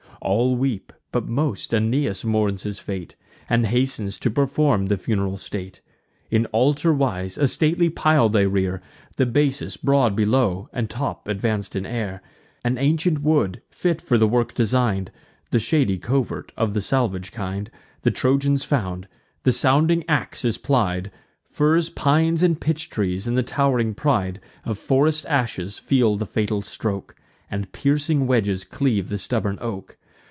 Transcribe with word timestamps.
All 0.23 0.55
weep; 0.55 0.93
but 1.11 1.27
most 1.27 1.73
Aeneas 1.73 2.23
mourns 2.23 2.61
his 2.61 2.77
fate, 2.77 3.15
And 3.49 3.65
hastens 3.65 4.19
to 4.19 4.29
perform 4.29 4.85
the 4.85 4.95
funeral 4.95 5.35
state. 5.35 5.81
In 6.29 6.45
altar 6.47 6.93
wise, 6.93 7.39
a 7.39 7.47
stately 7.47 7.89
pile 7.89 8.29
they 8.29 8.45
rear; 8.45 8.83
The 9.17 9.25
basis 9.25 9.77
broad 9.77 10.15
below, 10.15 10.69
and 10.71 10.91
top 10.91 11.27
advanc'd 11.27 11.75
in 11.75 11.87
air. 11.87 12.21
An 12.63 12.77
ancient 12.77 13.23
wood, 13.23 13.63
fit 13.71 13.99
for 13.99 14.19
the 14.19 14.27
work 14.27 14.53
design'd, 14.53 15.09
(The 15.49 15.57
shady 15.57 15.97
covert 15.97 16.51
of 16.55 16.75
the 16.75 16.81
salvage 16.81 17.31
kind,) 17.31 17.71
The 18.03 18.11
Trojans 18.11 18.63
found: 18.63 19.07
the 19.41 19.51
sounding 19.51 20.03
ax 20.07 20.45
is 20.45 20.59
plied; 20.59 21.09
Firs, 21.49 21.89
pines, 21.89 22.43
and 22.43 22.61
pitch 22.61 22.91
trees, 22.91 23.25
and 23.25 23.35
the 23.35 23.43
tow'ring 23.43 23.95
pride 23.95 24.39
Of 24.65 24.77
forest 24.77 25.25
ashes, 25.25 25.79
feel 25.79 26.15
the 26.15 26.27
fatal 26.27 26.61
stroke, 26.61 27.15
And 27.49 27.71
piercing 27.71 28.27
wedges 28.27 28.63
cleave 28.63 29.09
the 29.09 29.17
stubborn 29.17 29.57
oak. 29.59 29.97